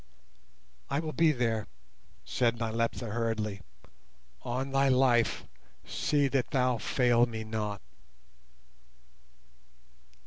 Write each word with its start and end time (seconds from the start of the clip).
"I 0.89 0.99
will 0.99 1.13
be 1.13 1.31
there," 1.31 1.67
said 2.25 2.57
Nyleptha, 2.57 3.11
hurriedly; 3.11 3.61
"on 4.41 4.71
thy 4.71 4.89
life 4.89 5.43
see 5.85 6.27
that 6.29 6.49
thou 6.49 6.79
fail 6.79 7.27
me 7.27 7.43
not." 7.43 7.81